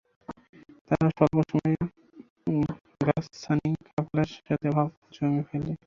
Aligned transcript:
তারা 0.87 1.07
স্বল্প 1.11 1.37
সময়েই 1.49 1.77
গাসসানী 3.01 3.69
কাফেলার 3.87 4.29
সাথে 4.37 4.67
ভাব 4.75 4.87
জমিয়ে 5.15 5.43
ফেলে। 5.49 5.71